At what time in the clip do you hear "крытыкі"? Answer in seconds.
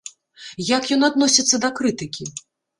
1.79-2.31